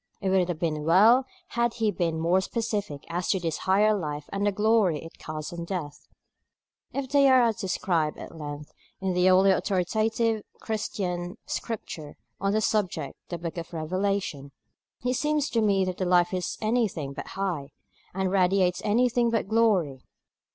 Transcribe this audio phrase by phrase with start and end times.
[0.19, 4.27] It would have been well had he been more specific as to this higher life
[4.33, 6.07] and the glory it casts on death.
[6.91, 12.61] If they are as described at length in the only authoritative Christian Scripture on the
[12.61, 14.51] subject, the Book of Revelation,
[15.05, 17.69] it seems to me that the life is anything but high,
[18.11, 20.01] and radiates anything but glory.